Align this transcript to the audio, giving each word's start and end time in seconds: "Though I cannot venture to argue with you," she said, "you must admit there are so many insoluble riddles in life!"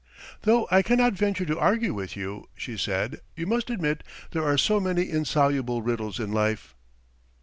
"Though 0.41 0.67
I 0.71 0.81
cannot 0.81 1.13
venture 1.13 1.45
to 1.45 1.59
argue 1.59 1.93
with 1.93 2.17
you," 2.17 2.49
she 2.55 2.75
said, 2.75 3.21
"you 3.35 3.45
must 3.45 3.69
admit 3.69 4.01
there 4.31 4.43
are 4.43 4.57
so 4.57 4.79
many 4.79 5.07
insoluble 5.07 5.83
riddles 5.83 6.19
in 6.19 6.31
life!" 6.31 6.73